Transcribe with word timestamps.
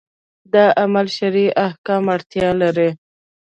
دا 0.53 0.65
عمل 0.83 1.07
شرعي 1.17 1.47
حکم 1.71 2.03
اړتیا 2.15 2.49
لري 2.61 2.89